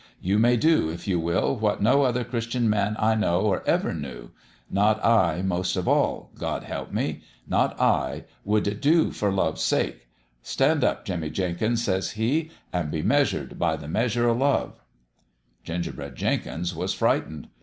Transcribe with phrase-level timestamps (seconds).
[0.19, 3.93] You may do, if you will, what no other Christian man I know or ever
[3.93, 4.31] knew
[4.67, 7.21] not I, most of all, God help 208 That MEASURE of LOVE me!
[7.45, 10.07] not I would do for Love's sake.
[10.41, 14.73] Stand up, Jimmie Jenkins/ says he,' an' be measured by the measure o' Love 1
[15.65, 17.49] '"Gingerbread Jenkins was frightened.